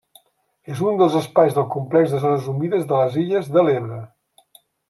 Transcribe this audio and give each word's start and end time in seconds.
És 0.75 0.79
un 0.91 0.97
dels 1.01 1.17
espais 1.19 1.53
del 1.59 1.69
complex 1.77 2.15
de 2.15 2.23
zones 2.25 2.49
humides 2.55 2.91
de 2.93 3.03
les 3.05 3.21
Illes 3.27 3.55
de 3.59 3.69
l’Ebre. 3.69 4.01